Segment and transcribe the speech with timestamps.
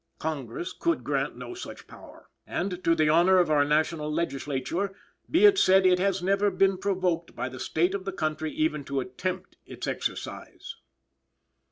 [0.17, 4.95] Congress could grant no such power; and to the honor of our national legislature
[5.29, 8.83] be it said it has never been provoked by the state of the country even
[8.83, 10.77] to attempt its exercise."